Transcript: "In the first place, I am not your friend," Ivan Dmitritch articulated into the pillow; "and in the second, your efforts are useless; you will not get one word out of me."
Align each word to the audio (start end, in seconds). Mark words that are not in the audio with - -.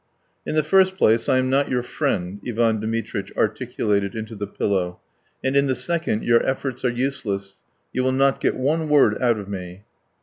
"In 0.47 0.55
the 0.55 0.63
first 0.63 0.97
place, 0.97 1.29
I 1.29 1.37
am 1.37 1.47
not 1.51 1.69
your 1.69 1.83
friend," 1.83 2.39
Ivan 2.47 2.79
Dmitritch 2.79 3.31
articulated 3.37 4.15
into 4.15 4.33
the 4.35 4.47
pillow; 4.47 4.99
"and 5.43 5.55
in 5.55 5.67
the 5.67 5.75
second, 5.75 6.23
your 6.23 6.43
efforts 6.43 6.83
are 6.83 6.89
useless; 6.89 7.57
you 7.93 8.03
will 8.03 8.11
not 8.11 8.41
get 8.41 8.55
one 8.55 8.89
word 8.89 9.21
out 9.21 9.37
of 9.37 9.47
me." 9.47 9.83